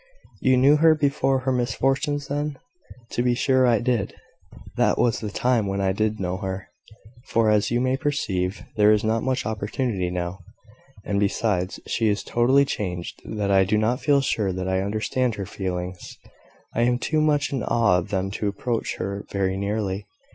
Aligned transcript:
"You 0.39 0.57
knew 0.57 0.77
her 0.77 0.95
before 0.95 1.41
her 1.41 1.51
misfortunes 1.51 2.27
then?" 2.27 2.57
"To 3.11 3.21
be 3.21 3.35
sure 3.35 3.67
I 3.67 3.77
did: 3.77 4.15
that 4.75 4.97
was 4.97 5.19
the 5.19 5.29
time 5.29 5.67
when 5.67 5.79
I 5.79 5.91
did 5.91 6.19
know 6.19 6.37
her; 6.37 6.69
for, 7.27 7.51
as 7.51 7.69
you 7.69 7.79
may 7.79 7.97
perceive, 7.97 8.63
there 8.77 8.91
is 8.91 9.03
not 9.03 9.21
much 9.21 9.45
opportunity 9.45 10.09
now. 10.09 10.39
And, 11.05 11.19
besides, 11.19 11.79
she 11.85 12.07
is 12.09 12.21
so 12.21 12.31
totally 12.31 12.65
changed, 12.65 13.21
that 13.25 13.51
I 13.51 13.63
do 13.63 13.77
not 13.77 14.01
feel 14.01 14.21
sure 14.21 14.51
that 14.51 14.67
I 14.67 14.81
understand 14.81 15.35
her 15.35 15.45
feelings 15.45 16.17
I 16.73 16.81
am 16.81 16.97
too 16.97 17.21
much 17.21 17.53
in 17.53 17.61
awe 17.61 17.99
of 17.99 18.09
them 18.09 18.31
to 18.31 18.47
approach 18.47 18.95
her 18.95 19.23
very 19.29 19.55
nearly. 19.55 20.07